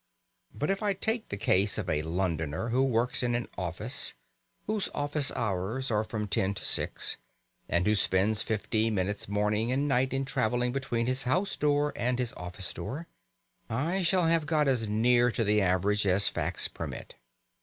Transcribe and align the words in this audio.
But 0.51 0.71
if 0.71 0.81
I 0.81 0.95
take 0.95 1.29
the 1.29 1.37
case 1.37 1.77
of 1.77 1.87
a 1.87 2.01
Londoner 2.01 2.69
who 2.69 2.81
works 2.81 3.21
in 3.21 3.35
an 3.35 3.47
office, 3.55 4.15
whose 4.65 4.89
office 4.95 5.31
hours 5.33 5.91
are 5.91 6.03
from 6.03 6.27
ten 6.27 6.55
to 6.55 6.65
six, 6.65 7.17
and 7.69 7.85
who 7.85 7.93
spends 7.93 8.41
fifty 8.41 8.89
minutes 8.89 9.27
morning 9.27 9.71
and 9.71 9.87
night 9.87 10.11
in 10.11 10.25
travelling 10.25 10.71
between 10.71 11.05
his 11.05 11.21
house 11.21 11.55
door 11.55 11.93
and 11.95 12.17
his 12.17 12.33
office 12.33 12.73
door, 12.73 13.09
I 13.69 14.01
shall 14.01 14.25
have 14.25 14.47
got 14.47 14.67
as 14.67 14.87
near 14.89 15.29
to 15.29 15.43
the 15.43 15.61
average 15.61 16.07
as 16.07 16.27
facts 16.27 16.67
permit. 16.67 17.13